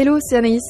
[0.00, 0.62] Hello, c'est Anaïs.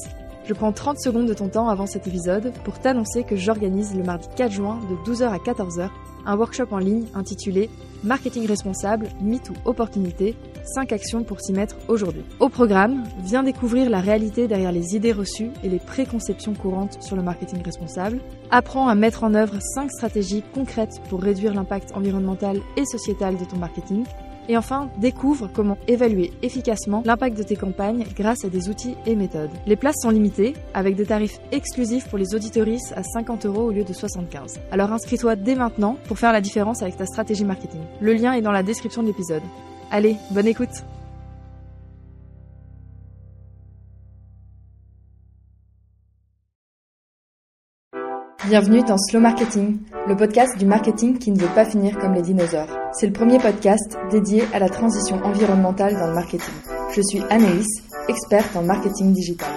[0.47, 4.03] Je prends 30 secondes de ton temps avant cet épisode pour t'annoncer que j'organise le
[4.03, 5.91] mardi 4 juin de 12h à 14h
[6.25, 7.69] un workshop en ligne intitulé
[8.05, 10.35] Marketing responsable, mythe ou opportunité,
[10.75, 12.23] 5 actions pour s'y mettre aujourd'hui.
[12.41, 17.15] Au programme, viens découvrir la réalité derrière les idées reçues et les préconceptions courantes sur
[17.15, 18.21] le marketing responsable.
[18.51, 23.45] Apprends à mettre en œuvre 5 stratégies concrètes pour réduire l'impact environnemental et sociétal de
[23.45, 24.05] ton marketing
[24.49, 29.15] et enfin, découvre comment évaluer efficacement l'impact de tes campagnes grâce à des outils et
[29.15, 29.51] méthodes.
[29.67, 33.71] Les places sont limitées, avec des tarifs exclusifs pour les auditoristes à 50 euros au
[33.71, 34.61] lieu de 75.
[34.73, 37.81] Alors inscris-toi dès maintenant pour faire la différence avec ta stratégie marketing.
[38.01, 39.43] Le lien est dans la description de l'épisode.
[39.91, 40.85] Allez, bonne écoute
[48.49, 52.23] Bienvenue dans Slow Marketing, le podcast du marketing qui ne veut pas finir comme les
[52.23, 52.71] dinosaures.
[52.95, 56.55] C'est le premier podcast dédié à la transition environnementale dans le marketing.
[56.97, 57.67] Je suis Anaïs,
[58.09, 59.51] experte en marketing digital.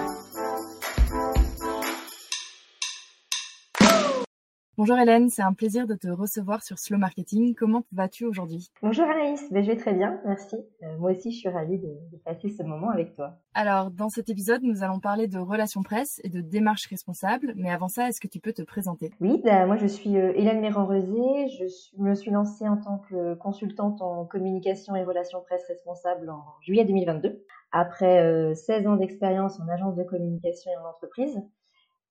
[4.81, 7.53] Bonjour Hélène, c'est un plaisir de te recevoir sur Slow Marketing.
[7.53, 8.71] Comment vas-tu aujourd'hui?
[8.81, 10.55] Bonjour Anaïs, ben, je vais très bien, merci.
[10.81, 11.87] Euh, moi aussi, je suis ravie de,
[12.25, 13.37] passer ce moment avec toi.
[13.53, 17.53] Alors, dans cet épisode, nous allons parler de relations presse et de démarches responsables.
[17.57, 19.11] Mais avant ça, est-ce que tu peux te présenter?
[19.19, 21.47] Oui, ben, moi je suis euh, Hélène Méran-Rosé.
[21.59, 26.43] Je me suis lancée en tant que consultante en communication et relations presse responsables en
[26.61, 27.45] juillet 2022.
[27.71, 31.39] Après 16 euh, ans d'expérience en agence de communication et en entreprise,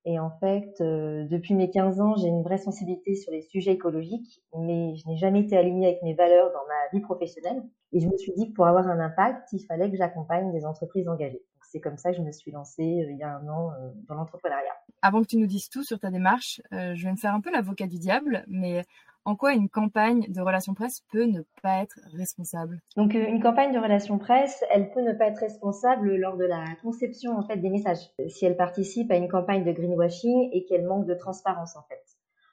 [0.07, 3.73] et en fait, euh, depuis mes 15 ans, j'ai une vraie sensibilité sur les sujets
[3.73, 7.63] écologiques, mais je n'ai jamais été alignée avec mes valeurs dans ma vie professionnelle.
[7.93, 10.65] Et je me suis dit que pour avoir un impact, il fallait que j'accompagne des
[10.65, 11.43] entreprises engagées.
[11.71, 13.91] C'est comme ça que je me suis lancée euh, il y a un an euh,
[14.09, 14.73] dans l'entrepreneuriat.
[15.03, 17.51] Avant que tu nous dises tout sur ta démarche, je vais me faire un peu
[17.51, 18.85] l'avocat du diable, mais
[19.25, 22.81] en quoi une campagne de relations presse peut ne pas être responsable?
[22.97, 26.45] Donc euh, une campagne de relations presse, elle peut ne pas être responsable lors de
[26.45, 28.11] la conception en fait des messages.
[28.29, 32.03] Si elle participe à une campagne de greenwashing et qu'elle manque de transparence en fait.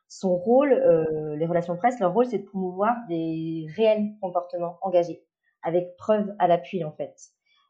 [0.10, 5.24] Son rôle, euh, les relations presse, leur rôle c'est de promouvoir des réels comportements engagés
[5.64, 7.16] avec preuve à l'appui en fait.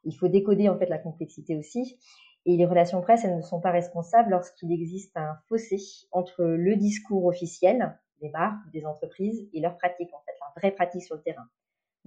[0.04, 1.98] Il faut décoder en fait la complexité aussi.
[2.46, 5.78] Et les relations presse, elles ne sont pas responsables lorsqu'il existe un fossé
[6.12, 10.72] entre le discours officiel des marques des entreprises et leurs pratiques, en fait, leur vraie
[10.72, 11.48] pratique sur le terrain.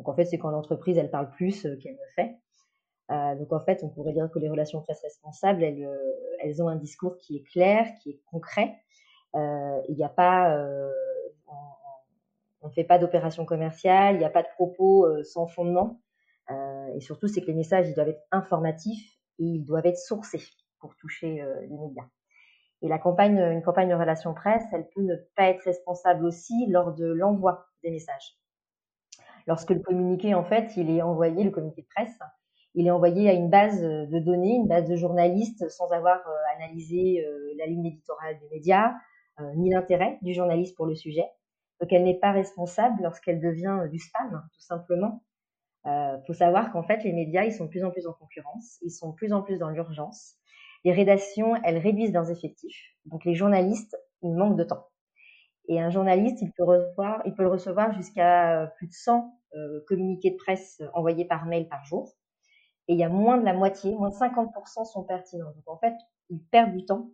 [0.00, 2.38] Donc en fait, c'est quand l'entreprise, elle parle plus euh, qu'elle ne fait.
[3.10, 5.96] Euh, donc en fait, on pourrait dire que les relations presse responsables, elles, euh,
[6.42, 8.76] elles ont un discours qui est clair, qui est concret.
[9.34, 10.58] Il n'y a pas,
[12.62, 16.00] on ne fait pas d'opération commerciale, il n'y a pas de propos sans fondement.
[16.96, 20.42] et surtout, c'est que les messages, ils doivent être informatifs et ils doivent être sourcés
[20.80, 22.08] pour toucher les médias.
[22.82, 26.66] Et la campagne, une campagne de relations presse, elle peut ne pas être responsable aussi
[26.68, 28.38] lors de l'envoi des messages.
[29.46, 32.18] Lorsque le communiqué, en fait, il est envoyé, le communiqué de presse,
[32.74, 36.56] il est envoyé à une base de données, une base de journalistes, sans avoir euh,
[36.56, 38.94] analysé euh, la ligne éditoriale des médias,
[39.40, 41.26] euh, ni l'intérêt du journaliste pour le sujet.
[41.80, 45.22] Donc, elle n'est pas responsable lorsqu'elle devient du spam, tout simplement.
[45.86, 48.78] Il faut savoir qu'en fait, les médias, ils sont de plus en plus en concurrence,
[48.82, 50.36] ils sont de plus en plus dans l'urgence.
[50.84, 52.94] Les rédactions, elles réduisent leurs effectifs.
[53.04, 54.86] Donc les journalistes, ils manquent de temps.
[55.68, 59.32] Et un journaliste, il peut recevoir, il peut le recevoir jusqu'à euh, plus de 100
[59.54, 62.12] euh, communiqués de presse envoyés par mail par jour.
[62.88, 65.52] Et il y a moins de la moitié, moins de 50% sont pertinents.
[65.52, 65.94] Donc en fait,
[66.28, 67.10] ils perdent du temps.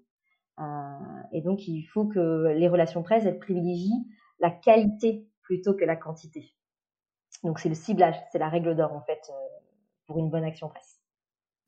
[0.59, 4.07] Euh, et donc il faut que les relations presse, elles privilégient
[4.39, 6.55] la qualité plutôt que la quantité.
[7.43, 9.31] Donc c'est le ciblage, c'est la règle d'or en fait
[10.07, 10.96] pour une bonne action presse.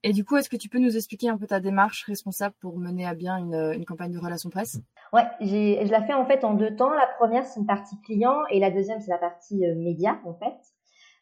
[0.04, 2.78] Et du coup, est-ce que tu peux nous expliquer un peu ta démarche responsable pour
[2.78, 4.80] mener à bien une, campagne de relations presse?
[5.12, 6.92] Ouais, je la fais en fait en deux temps.
[6.92, 10.34] La première, c'est une partie client et la deuxième, c'est la partie euh, média en
[10.34, 10.54] fait.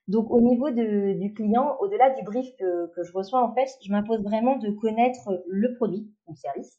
[0.08, 4.22] Donc au niveau du client, au-delà du brief que, je reçois, en fait, je m'impose
[4.22, 6.78] vraiment de connaître le produit ou le service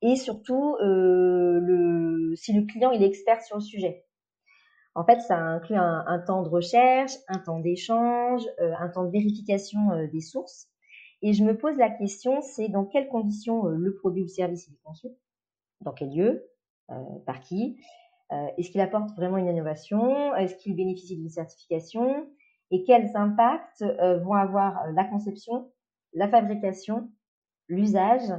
[0.00, 4.04] et surtout euh, le, si le client il est expert sur le sujet.
[4.94, 9.10] En fait, ça inclut un, temps de recherche, un temps d'échange, euh, un temps de
[9.10, 10.71] vérification des sources
[11.22, 14.28] et je me pose la question, c'est dans quelles conditions euh, le produit ou le
[14.28, 15.08] service est conçu,
[15.80, 16.48] dans quel lieu,
[16.90, 16.94] euh,
[17.26, 17.80] par qui,
[18.32, 22.26] euh, est-ce qu'il apporte vraiment une innovation, est-ce qu'il bénéficie d'une certification,
[22.72, 23.84] et quels impacts
[24.24, 25.70] vont avoir la conception,
[26.14, 27.10] la fabrication,
[27.68, 28.32] l'usage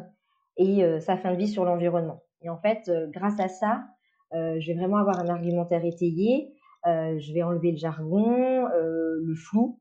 [0.57, 2.23] et sa fin de vie sur l'environnement.
[2.41, 3.83] Et en fait, grâce à ça,
[4.31, 6.51] je vais vraiment avoir un argumentaire étayé,
[6.83, 9.79] je vais enlever le jargon, le flou,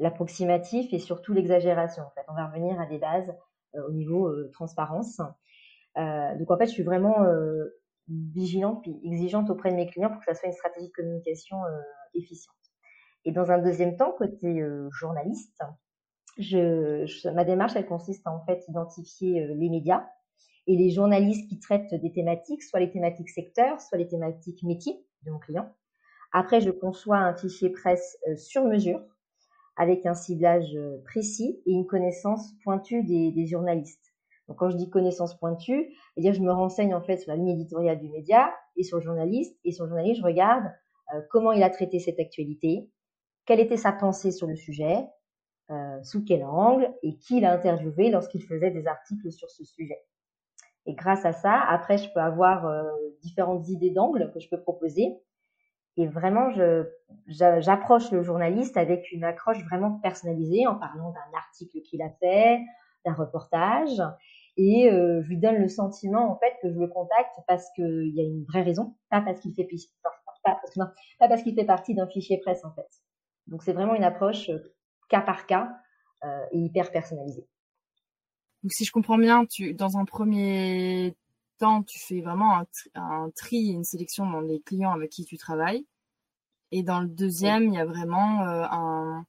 [0.00, 2.02] l'approximatif et surtout l'exagération.
[2.02, 3.32] En fait, on va revenir à des bases
[3.76, 5.20] euh, au niveau euh, transparence.
[5.98, 7.18] Euh, donc en fait, je suis vraiment
[8.08, 11.58] vigilante puis exigeante auprès de mes clients pour que ça soit une stratégie de communication
[12.14, 12.56] efficiente.
[13.24, 15.62] Et dans un deuxième temps, côté journaliste,
[16.38, 20.08] ma démarche, elle consiste à en fait identifier les médias
[20.66, 25.04] et les journalistes qui traitent des thématiques, soit les thématiques secteurs, soit les thématiques métiers
[25.22, 25.72] de mon client.
[26.32, 29.00] Après, je conçois un fichier presse sur mesure
[29.80, 34.12] avec un ciblage précis et une connaissance pointue des, journalistes.
[34.46, 37.48] Donc, quand je dis connaissance pointue, c'est-à-dire je me renseigne en fait sur la ligne
[37.48, 39.58] éditoriale du média et sur le journaliste.
[39.64, 40.64] Et sur le journaliste, je regarde
[41.14, 42.90] euh, comment il a traité cette actualité,
[43.46, 44.98] quelle était sa pensée sur le sujet,
[45.70, 50.02] euh, sous quel angle et qui l'a interviewé lorsqu'il faisait des articles sur ce sujet.
[50.84, 52.82] Et grâce à ça, après, je peux avoir euh,
[53.22, 55.16] différentes idées d'angles que je peux proposer.
[55.96, 56.50] Et vraiment,
[57.26, 62.60] j'approche le journaliste avec une accroche vraiment personnalisée en parlant d'un article qu'il a fait,
[63.04, 64.00] d'un reportage
[64.56, 68.12] et euh, je lui donne le sentiment en fait que je le contacte parce qu'il
[68.14, 69.66] y a une vraie raison, pas parce qu'il fait
[70.02, 70.12] pas,
[70.44, 72.88] pas parce qu'il fait partie d'un fichier presse en fait.
[73.46, 74.74] Donc c'est vraiment une approche euh,
[75.08, 75.70] cas par cas
[76.24, 77.46] euh, et hyper personnalisée.
[78.62, 81.16] Donc si je comprends bien, tu dans un premier
[81.60, 85.38] temps, tu fais vraiment un, un tri, une sélection dans les clients avec qui tu
[85.38, 85.86] travailles,
[86.72, 89.24] et dans le deuxième, il y a vraiment un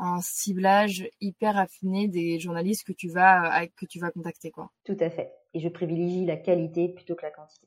[0.00, 4.70] un ciblage hyper affiné des journalistes que tu vas que tu vas contacter quoi.
[4.84, 5.30] Tout à fait.
[5.52, 7.66] Et je privilégie la qualité plutôt que la quantité.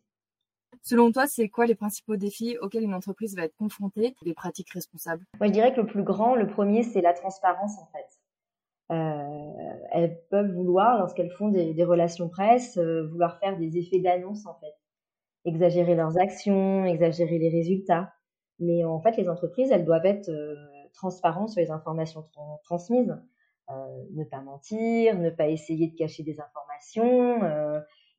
[0.81, 4.15] Selon toi, c'est quoi les principaux défis auxquels une entreprise va être confrontée?
[4.23, 5.25] Des pratiques responsables?
[5.39, 8.19] Moi, je dirais que le plus grand, le premier, c'est la transparence en fait.
[8.91, 9.52] Euh,
[9.93, 14.55] elles peuvent vouloir, lorsqu'elles font des, relations presse, euh, vouloir faire des effets d'annonce en
[14.55, 14.73] fait,
[15.45, 18.11] exagérer leurs actions, exagérer les résultats.
[18.59, 20.55] Mais en fait, les entreprises, elles doivent être euh,
[20.93, 22.27] transparent sur les informations
[22.63, 23.15] transmises.
[23.69, 23.73] Euh,
[24.13, 27.39] ne pas mentir, ne pas essayer de cacher des informations.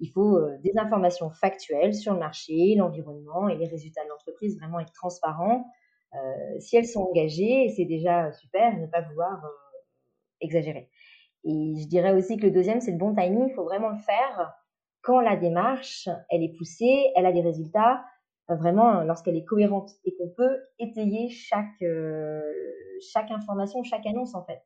[0.01, 4.81] Il faut des informations factuelles sur le marché, l'environnement et les résultats de l'entreprise, vraiment
[4.81, 5.65] être transparent.
[6.59, 9.41] si elles sont engagées, c'est déjà super, ne pas vouloir
[10.41, 10.89] exagérer.
[11.45, 13.49] Et je dirais aussi que le deuxième, c'est le bon timing.
[13.49, 14.55] Il faut vraiment le faire
[15.03, 18.03] quand la démarche, elle est poussée, elle a des résultats,
[18.49, 22.41] vraiment lorsqu'elle est cohérente et qu'on peut étayer chaque euh,
[23.13, 24.63] chaque information, chaque annonce en fait,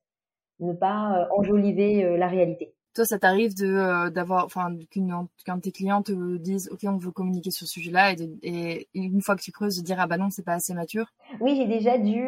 [0.60, 2.74] ne pas euh, enjoliver euh, la réalité.
[2.94, 7.12] Toi, ça t'arrive de d'avoir, enfin, qu'un de tes clients te dise, ok, on veut
[7.12, 10.30] communiquer sur ce sujet-là, et, une fois que tu creuses, de dire ah bah non,
[10.30, 11.06] c'est pas assez mature.
[11.40, 12.20] Oui, j'ai déjà dû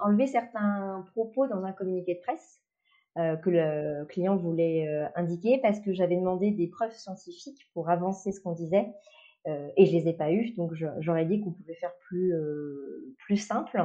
[0.00, 2.60] enlever certains propos dans un communiqué de presse.
[3.16, 8.40] Que le client voulait indiquer parce que j'avais demandé des preuves scientifiques pour avancer ce
[8.40, 8.92] qu'on disait
[9.48, 10.52] euh, et je les ai pas eues.
[10.56, 13.80] Donc j'aurais dit qu'on pouvait faire plus euh, plus simple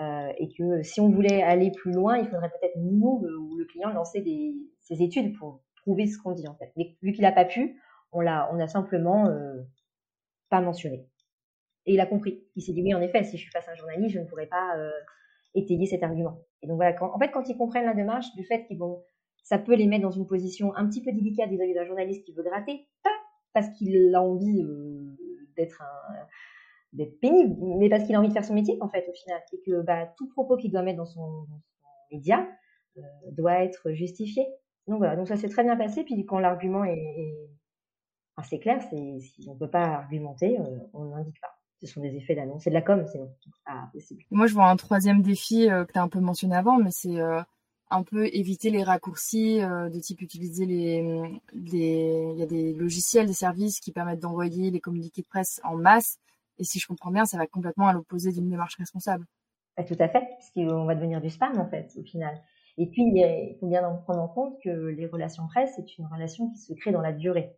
[0.00, 3.64] euh, et que si on voulait aller plus loin, il faudrait peut-être nous ou le
[3.64, 4.24] client lancer
[4.80, 6.72] ses études pour prouver ce qu'on dit en fait.
[6.76, 7.80] Mais vu qu'il n'a pas pu,
[8.12, 9.28] on l'a on a simplement
[10.50, 11.08] pas mentionné.
[11.86, 12.44] Et il a compris.
[12.54, 14.24] Il s'est dit oui, en effet, si je suis face à un journaliste, je ne
[14.24, 14.76] pourrais pas
[15.54, 16.38] étayer cet argument.
[16.62, 19.02] Et donc voilà, en fait, quand ils comprennent la démarche du fait qu'ils vont,
[19.42, 22.32] ça peut les mettre dans une position un petit peu délicate vis-à-vis d'un journaliste qui
[22.32, 22.86] veut gratter,
[23.52, 25.16] parce qu'il a envie euh,
[25.56, 25.82] d'être
[26.92, 29.40] d'être pénible, mais parce qu'il a envie de faire son métier en fait au final,
[29.52, 31.46] et que bah, tout propos qu'il doit mettre dans son,
[32.12, 32.46] média
[32.98, 33.02] euh,
[33.32, 34.44] doit être justifié.
[34.86, 36.04] Donc voilà, donc ça s'est très bien passé.
[36.04, 37.48] Puis quand l'argument est,
[38.36, 41.54] assez clair, c'est si on peut pas argumenter, euh, on n'indique pas.
[41.82, 43.18] Ce sont des effets d'annonce, c'est de la com, c'est
[43.66, 44.22] pas possible.
[44.30, 47.20] Moi, je vois un troisième défi que tu as un peu mentionné avant, mais c'est
[47.92, 52.72] un peu éviter les raccourcis euh, de type utiliser les, les, il y a des
[52.72, 56.18] logiciels, des services qui permettent d'envoyer les communiqués de presse en masse.
[56.58, 59.26] Et si je comprends bien, ça va complètement à l'opposé d'une démarche responsable.
[59.76, 62.40] Bah, tout à fait, parce qu'on va devenir du spam en fait au final.
[62.78, 66.50] Et puis il faut bien prendre en compte que les relations presse, c'est une relation
[66.50, 67.54] qui se crée dans la durée.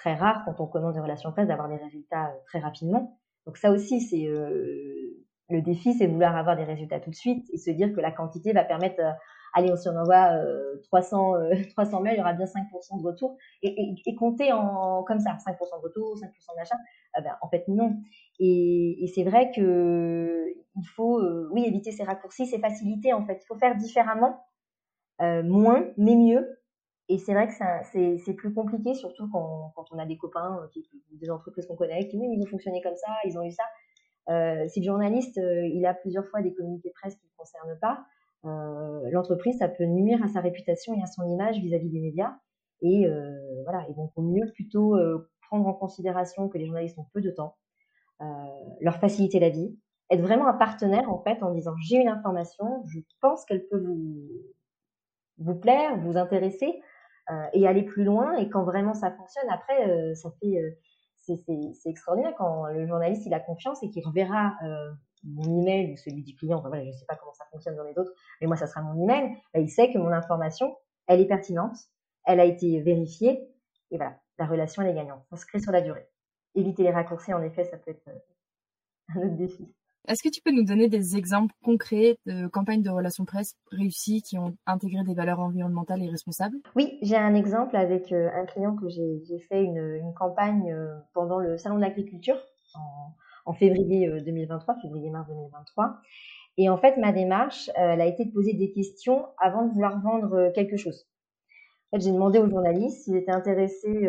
[0.00, 3.18] Très rare quand on commence des relations presse d'avoir des résultats euh, très rapidement.
[3.46, 7.46] Donc ça aussi, c'est euh, le défi, c'est vouloir avoir des résultats tout de suite
[7.52, 9.10] et se dire que la quantité va permettre, euh,
[9.52, 10.38] allez, si on envoie
[10.84, 15.02] 300, euh, 300 euh, mails, il y aura bien 5% de retour et, compter en
[15.02, 16.76] comme ça, 5% de retour, 5% de machin.
[17.14, 17.96] Ah ben, en fait, non.
[18.38, 23.12] Et, et c'est vrai que il faut, oui, éviter ces raccourcis, ces facilités.
[23.12, 24.40] En fait, il faut faire différemment,
[25.20, 26.60] moins, mais mieux.
[27.10, 30.60] Et c'est vrai que c'est plus compliqué, surtout quand, quand, on a des copains,
[31.10, 33.64] des entreprises qu'on connaît, qui oui, ils ont fonctionné comme ça, ils ont eu ça.
[34.28, 37.36] Euh, si le journaliste, euh, il a plusieurs fois des communiqués de presse qui ne
[37.36, 38.04] concernent pas,
[38.44, 42.36] euh, l'entreprise, ça peut nuire à sa réputation et à son image vis-à-vis des médias.
[42.80, 43.08] Et
[43.64, 44.96] voilà, et donc, au mieux plutôt
[45.48, 47.56] prendre en considération que les journalistes ont peu de temps,
[48.80, 49.76] leur faciliter la vie,
[50.10, 53.84] être vraiment un partenaire en fait en disant j'ai une information, je pense qu'elle peut
[53.84, 54.30] vous
[55.40, 56.80] vous plaire, vous intéresser
[57.52, 58.36] et aller plus loin.
[58.36, 60.76] Et quand vraiment ça fonctionne, après ça fait
[61.36, 64.90] c'est extraordinaire quand le journaliste il a confiance et qu'il reverra euh,
[65.24, 67.76] mon email ou celui du client, enfin, voilà, je ne sais pas comment ça fonctionne
[67.76, 70.76] dans les autres, mais moi, ça sera mon email, bah, il sait que mon information,
[71.06, 71.76] elle est pertinente,
[72.24, 73.48] elle a été vérifiée,
[73.90, 75.24] et voilà, la relation, elle est gagnante.
[75.30, 76.08] On se crée sur la durée.
[76.54, 78.18] Éviter les raccourcis, en effet, ça peut être euh,
[79.14, 79.74] un autre défi.
[80.08, 84.22] Est-ce que tu peux nous donner des exemples concrets de campagnes de relations presse réussies
[84.22, 86.56] qui ont intégré des valeurs environnementales et responsables?
[86.74, 91.38] Oui, j'ai un exemple avec euh, un client que j'ai fait une, campagne euh, pendant
[91.38, 92.36] le Salon de l'agriculture
[93.44, 95.96] en, février 2023, février-mars 2023.
[96.56, 100.00] Et en fait, ma démarche, elle a été de poser des questions avant de vouloir
[100.00, 101.08] vendre quelque chose.
[101.90, 104.08] En fait, j'ai demandé aux journalistes s'ils étaient intéressés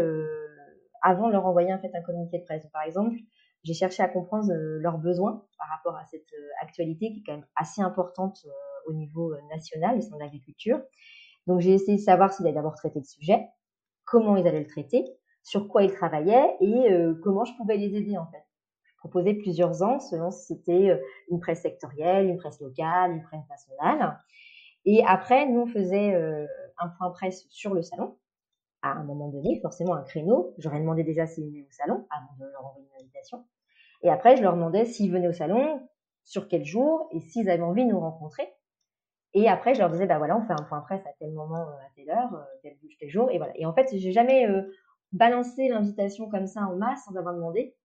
[1.01, 2.67] avant de leur envoyer en fait un communiqué de presse.
[2.71, 3.15] Par exemple,
[3.63, 7.23] j'ai cherché à comprendre euh, leurs besoins par rapport à cette euh, actualité qui est
[7.25, 8.49] quand même assez importante euh,
[8.87, 10.81] au niveau national, et de l'agriculture.
[11.47, 13.47] Donc j'ai essayé de savoir s'ils allaient d'abord traiter le sujet,
[14.05, 15.05] comment ils allaient le traiter,
[15.43, 16.87] sur quoi ils travaillaient et
[17.23, 18.43] comment je pouvais les aider en fait.
[18.83, 20.99] Je proposais plusieurs ans selon si c'était
[21.29, 24.19] une presse sectorielle, une presse locale, une presse nationale.
[24.85, 26.13] Et après, nous on faisait
[26.77, 28.17] un point presse sur le salon
[28.81, 30.53] à un moment donné, forcément un créneau.
[30.57, 33.00] J'aurais demandé déjà s'ils venaient au salon avant de leur envoyer
[34.03, 35.87] Et après, je leur demandais s'ils venaient au salon,
[36.23, 38.47] sur quel jour et s'ils avaient envie de nous rencontrer.
[39.33, 41.61] Et après, je leur disais, bah voilà, on fait un point presse à tel moment,
[41.61, 43.29] euh, à telle heure, euh, tel, tel jour.
[43.31, 43.53] Et voilà.
[43.55, 44.63] Et en fait, j'ai jamais euh,
[45.13, 47.75] balancé l'invitation comme ça en masse sans avoir demandé.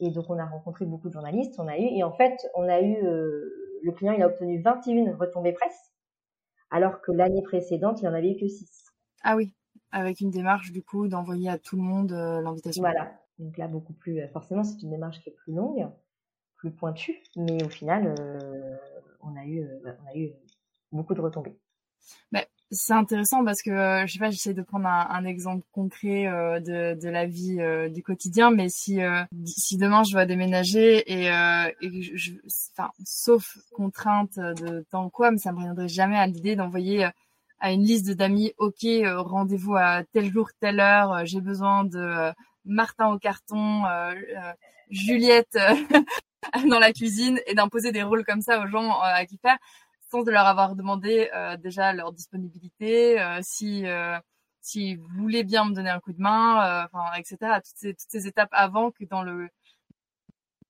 [0.00, 2.68] Et donc, on a rencontré beaucoup de journalistes, on a eu, et en fait, on
[2.68, 5.92] a eu, le client, il a obtenu 21 retombées presse,
[6.70, 8.86] alors que l'année précédente, il en avait eu que 6.
[9.22, 9.54] Ah oui
[9.94, 12.82] avec une démarche du coup d'envoyer à tout le monde euh, l'invitation.
[12.82, 13.12] Voilà.
[13.38, 14.20] Donc là, beaucoup plus.
[14.20, 15.88] Euh, forcément, c'est une démarche qui est plus longue,
[16.56, 18.76] plus pointue, mais au final, euh,
[19.20, 20.30] on a eu, on a eu
[20.92, 21.56] beaucoup de retombées.
[22.32, 23.70] Bah, c'est intéressant parce que
[24.06, 26.24] je sais pas, j'essaie de prendre un, exemple concret
[26.60, 27.58] de, de, la vie
[27.90, 28.98] du quotidien, mais si
[29.46, 32.32] si demain je dois déménager et, et je,
[32.72, 37.08] enfin, sauf contrainte de temps quoi, mais ça me reviendrait jamais à l'idée d'envoyer
[37.64, 41.84] à une liste d'amis, ok, euh, rendez-vous à tel jour, telle heure, euh, j'ai besoin
[41.84, 42.32] de euh,
[42.64, 43.82] Martin au carton,
[44.90, 45.58] Juliette
[46.68, 49.58] dans la cuisine et d'imposer des rôles comme ça aux gens à qui faire
[50.10, 51.30] sans de leur avoir demandé
[51.62, 53.84] déjà leur disponibilité, si
[54.60, 57.36] si vous voulez bien me donner un coup de main, enfin etc.
[57.56, 59.50] Toutes ces, toutes ces étapes avant que dans le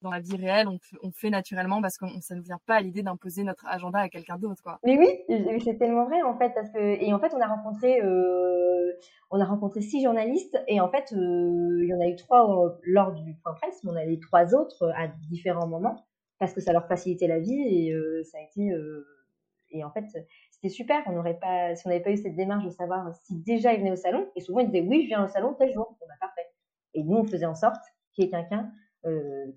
[0.04, 3.02] dans la vie réelle, on, fait naturellement parce que ça ne vient pas à l'idée
[3.02, 4.78] d'imposer notre agenda à quelqu'un d'autre, quoi.
[4.84, 8.00] Mais oui, c'est tellement vrai en fait parce que et en fait on a rencontré
[8.02, 8.92] euh,
[9.30, 12.78] on a rencontré six journalistes et en fait euh, il y en a eu trois
[12.84, 16.04] lors du point presse, mais on a eu trois autres à différents moments
[16.38, 18.70] parce que ça leur facilitait la vie et euh, ça a été
[19.70, 20.04] et en fait
[20.50, 21.02] c'était super.
[21.06, 23.80] On n'aurait pas si on n'avait pas eu cette démarche de savoir si déjà ils
[23.80, 26.12] venaient au salon et souvent ils disaient oui je viens au salon tel jour, on
[26.12, 26.46] a parfait.
[26.92, 27.82] Et nous on faisait en sorte
[28.12, 28.83] qu'il y ait quelqu'un euh,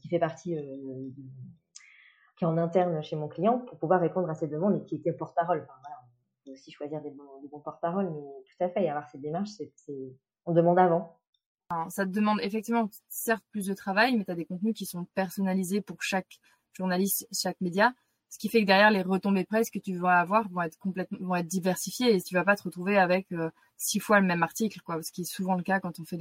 [0.01, 1.09] qui fait partie, euh,
[2.37, 4.95] qui est en interne chez mon client pour pouvoir répondre à ces demandes et qui
[4.95, 5.67] était porte-parole.
[5.69, 9.49] On peut aussi choisir des bons, porte-parole, mais tout à fait, y avoir cette démarche,
[10.45, 11.19] on demande avant.
[11.89, 15.05] Ça te demande effectivement, certes, plus de travail, mais tu as des contenus qui sont
[15.15, 16.39] personnalisés pour chaque
[16.73, 17.93] journaliste, chaque média.
[18.29, 21.17] Ce qui fait que derrière, les retombées presse que tu vas avoir vont être complètement,
[21.21, 24.43] vont être diversifiées et tu vas pas te retrouver avec euh, six fois le même
[24.43, 25.01] article, quoi.
[25.01, 26.19] Ce qui est souvent le cas quand on fait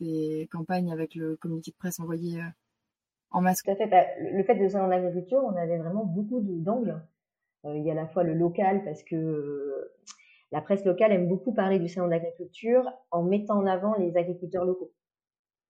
[0.00, 2.40] des campagnes avec le communiqué de presse envoyé
[3.64, 3.86] Tout à fait.
[3.86, 7.00] Bah, le fait de ça en agriculture, on avait vraiment beaucoup d'angles.
[7.64, 9.92] Euh, il y a à la fois le local parce que euh,
[10.52, 14.64] la presse locale aime beaucoup parler du salon d'agriculture en mettant en avant les agriculteurs
[14.64, 14.92] locaux.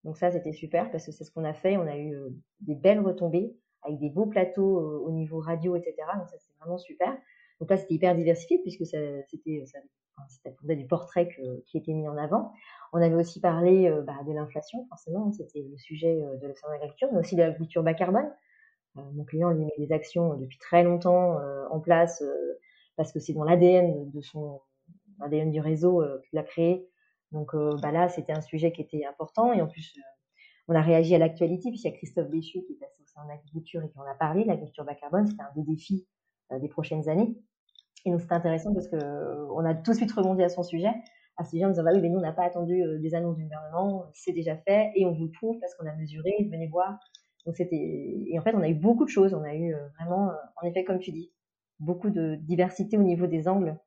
[0.04, 1.76] Donc ça, c'était super parce que c'est ce qu'on a fait.
[1.76, 5.94] On a eu euh, des belles retombées avec des beaux plateaux au niveau radio, etc.
[6.18, 7.16] Donc ça, c'est vraiment super.
[7.60, 9.62] Donc là, c'était hyper diversifié puisque c'était
[10.28, 11.28] c'était pour des portraits
[11.66, 12.52] qui étaient mis en avant.
[12.92, 17.08] On avait aussi parlé euh, bah, de l'inflation, forcément, c'était le sujet euh, de l'agriculture,
[17.12, 18.30] mais aussi de l'agriculture bas carbone.
[18.96, 21.38] Euh, mon client lui met des actions depuis très longtemps
[21.70, 22.22] en place
[22.96, 24.60] parce que c'est dans l'ADN de son
[25.30, 26.88] du réseau qu'il a créé.
[27.32, 29.98] Donc bah là, c'était un sujet qui était important et en plus,
[30.68, 33.25] on a réagi à l'actualité puisqu'il y a Christophe Béchu qui est passé au sein
[33.25, 34.44] de l'agriculture et qui en a parlé.
[34.44, 36.06] L'agriculture bas carbone, c'était un des défis
[36.50, 37.37] des prochaines années.
[38.05, 38.97] Et donc c'était intéressant parce que
[39.52, 40.93] on a tout de suite rebondi à son sujet,
[41.37, 43.14] à ce sujet en disant bah oui, mais nous on n'a pas attendu euh, des
[43.14, 46.49] annonces du gouvernement, c'est déjà fait et on vous le prouve parce qu'on a mesuré,
[46.50, 46.99] venez voir.
[47.47, 49.88] Donc c'était et en fait on a eu beaucoup de choses, on a eu euh,
[49.99, 51.33] vraiment, euh, en effet comme tu dis,
[51.81, 53.78] beaucoup de diversité au niveau des angles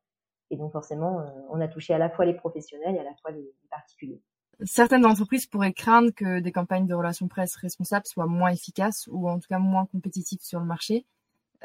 [0.50, 3.32] et donc forcément on a touché à la fois les professionnels et à la fois
[3.32, 4.22] les particuliers.
[4.63, 9.27] Certaines entreprises pourraient craindre que des campagnes de relations presse responsables soient moins efficaces ou
[9.27, 11.06] en tout cas moins compétitives sur le marché.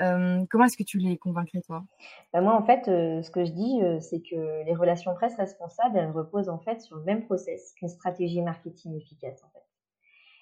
[0.00, 1.85] Euh, comment est-ce que tu les convaincrais, toi?
[2.33, 5.37] Bah, Moi, en fait, euh, ce que je dis, euh, c'est que les relations presse
[5.37, 9.43] responsables, elles reposent en fait sur le même process qu'une stratégie marketing efficace.
[9.45, 9.65] En fait.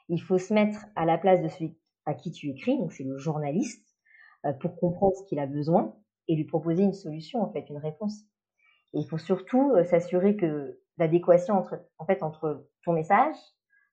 [0.09, 3.05] Il faut se mettre à la place de celui à qui tu écris, donc c'est
[3.05, 3.83] le journaliste,
[4.61, 5.97] pour comprendre ce qu'il a besoin
[6.29, 8.21] et lui proposer une solution, en fait, une réponse.
[8.93, 13.37] Et il faut surtout s'assurer que l'adéquation entre, en fait, entre ton message,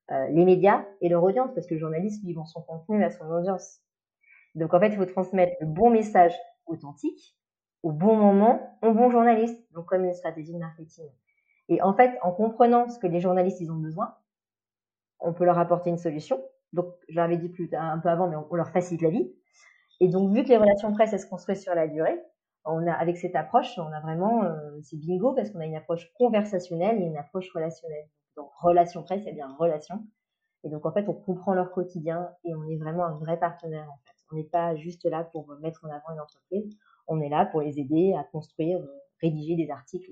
[0.10, 3.32] les médias et leur audience, parce que le journaliste, lui, vend son contenu à son
[3.32, 3.81] audience.
[4.56, 6.34] Donc, en fait, il faut transmettre le bon message
[6.66, 7.38] authentique
[7.84, 11.06] au bon moment au bon journaliste, donc comme une stratégie de marketing.
[11.70, 14.16] Et en fait, en comprenant ce que les journalistes ils ont besoin,
[15.20, 16.44] on peut leur apporter une solution.
[16.74, 19.32] Donc, je l'avais dit un peu avant, mais on, leur facilite la vie.
[20.00, 22.20] Et donc, vu que les relations presse, elles se construisent sur la durée,
[22.66, 25.76] on a, avec cette approche, on a vraiment, euh, c'est bingo parce qu'on a une
[25.76, 28.08] approche conversationnelle et une approche relationnelle.
[28.38, 30.04] Donc, relation presse, c'est bien relation.
[30.64, 33.90] Et donc, en fait, on comprend leur quotidien et on est vraiment un vrai partenaire.
[34.32, 36.70] On n'est pas juste là pour mettre en avant une entreprise.
[37.08, 38.88] On est là pour les aider à construire, euh,
[39.22, 40.12] rédiger des articles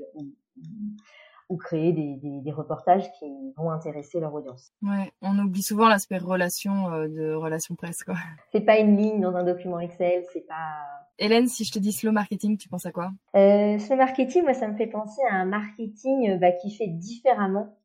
[1.50, 3.26] ou, créer des, reportages qui
[3.58, 4.72] vont intéresser leur audience.
[4.84, 8.16] Ouais, on oublie souvent l'aspect relation euh, de relation presse, quoi.
[8.52, 10.76] C'est pas une ligne dans un document Excel, c'est pas.
[11.18, 13.12] Hélène, si je te dis slow marketing, tu penses à quoi?
[13.36, 17.78] Euh, Slow marketing, moi, ça me fait penser à un marketing bah, qui fait différemment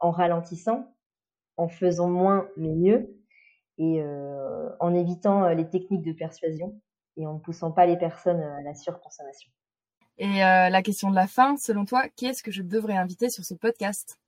[0.00, 0.86] en ralentissant,
[1.56, 3.17] en faisant moins mais mieux,
[3.78, 6.78] et euh, en évitant euh, les techniques de persuasion
[7.16, 9.50] et en ne poussant pas les personnes à la surconsommation.
[10.18, 13.30] Et euh, la question de la fin, selon toi, qui est-ce que je devrais inviter
[13.30, 14.18] sur ce podcast?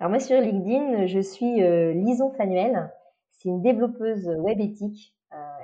[0.00, 1.62] Alors moi sur LinkedIn, je suis
[1.94, 2.92] Lison Fanuel.
[3.32, 5.14] C'est une développeuse web éthique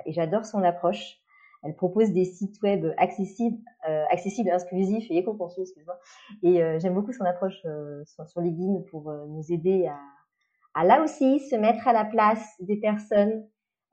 [0.05, 1.19] et j'adore son approche.
[1.61, 3.59] Elle propose des sites web accessibles,
[4.09, 5.99] accessibles, inclusifs et éco-conçus, excuse-moi.
[6.41, 7.61] Et j'aime beaucoup son approche
[8.05, 9.99] sur, sur, LinkedIn pour nous aider à,
[10.73, 13.45] à là aussi se mettre à la place des personnes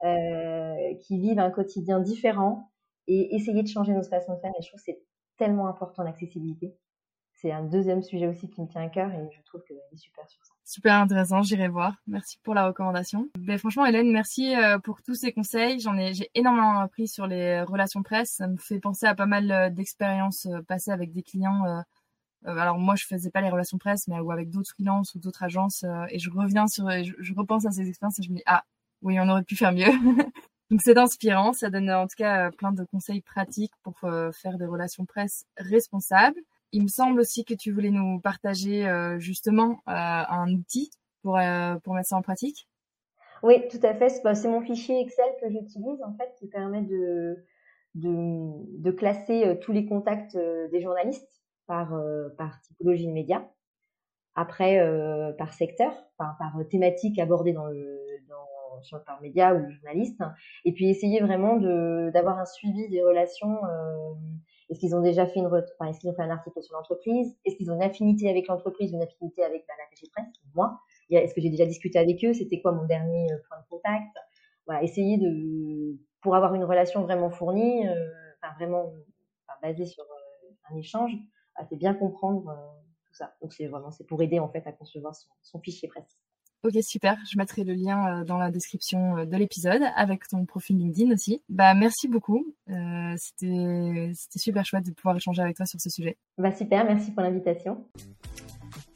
[0.02, 2.70] euh, qui vivent un quotidien différent
[3.06, 4.52] et essayer de changer nos façons de faire.
[4.58, 5.02] Et je trouve que c'est
[5.36, 6.74] tellement important l'accessibilité.
[7.34, 9.96] C'est un deuxième sujet aussi qui me tient à cœur et je trouve qu'elle est
[9.96, 10.52] super sur ça.
[10.64, 11.96] Super intéressant, j'irai voir.
[12.06, 13.28] Merci pour la recommandation.
[13.38, 15.80] Ben, franchement, Hélène, merci euh, pour tous ces conseils.
[15.80, 18.32] J'en ai, j'ai énormément appris sur les relations presse.
[18.32, 21.82] Ça me fait penser à pas mal euh, d'expériences passées avec des clients
[22.46, 25.42] alors moi, je faisais pas les relations presse, mais ou avec d'autres freelances ou d'autres
[25.42, 28.42] agences, euh, et je reviens sur, je, repense à ces expériences et je me dis
[28.46, 28.64] ah
[29.02, 29.90] oui, on aurait pu faire mieux.
[30.70, 34.56] Donc c'est inspirant, ça donne en tout cas euh, plein de conseils pratiques pour faire
[34.56, 36.40] des relations presse responsables.
[36.72, 38.86] Il me semble aussi que tu voulais nous partager
[39.18, 40.90] justement un outil
[41.22, 41.40] pour
[41.82, 42.68] pour mettre ça en pratique.
[43.42, 44.08] Oui, tout à fait.
[44.10, 47.44] C'est mon fichier Excel que j'utilise en fait qui permet de
[47.96, 51.39] de, de classer tous les contacts des journalistes
[51.70, 53.44] par, euh, par typologie de médias,
[54.34, 57.68] après euh, par secteur, par, par thématique abordée dans
[59.04, 60.22] par média ou journaliste,
[60.64, 61.58] et puis essayer vraiment
[62.10, 63.64] d'avoir un suivi des relations.
[63.64, 64.14] Euh,
[64.68, 67.36] est-ce qu'ils ont déjà fait une, enfin, est-ce qu'ils ont fait un article sur l'entreprise?
[67.44, 70.80] Est-ce qu'ils ont une affinité avec l'entreprise, une affinité avec bah, la de presse Moi,
[71.10, 72.32] est-ce que j'ai déjà discuté avec eux?
[72.32, 74.16] C'était quoi mon dernier point de contact?
[74.66, 78.92] Voilà, essayer de pour avoir une relation vraiment fournie, enfin vraiment
[79.62, 80.04] basée sur
[80.70, 81.12] un échange,
[81.60, 82.54] à bien comprendre euh,
[83.06, 83.34] tout ça.
[83.40, 86.18] Donc c'est vraiment c'est pour aider en fait à concevoir son, fichier presse.
[86.62, 87.16] Ok, super.
[87.30, 91.12] Je mettrai le lien euh, dans la description euh, de l'épisode avec ton profil LinkedIn
[91.12, 91.42] aussi.
[91.48, 92.54] Bah, merci beaucoup.
[92.66, 96.18] c'était, c'était super chouette de pouvoir échanger avec toi sur ce sujet.
[96.36, 96.84] Bah, super.
[96.84, 97.86] Merci pour l'invitation.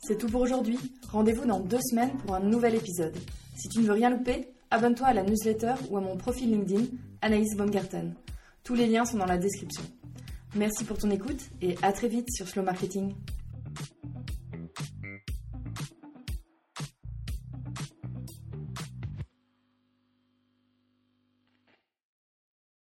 [0.01, 0.79] C'est tout pour aujourd'hui.
[1.11, 3.17] Rendez-vous dans deux semaines pour un nouvel épisode.
[3.57, 6.85] Si tu ne veux rien louper, abonne-toi à la newsletter ou à mon profil LinkedIn,
[7.23, 8.15] Anaïs Baumgarten.
[8.63, 9.83] Tous les liens sont dans la description.
[10.57, 13.13] Merci pour ton écoute et à très vite sur Slow Marketing.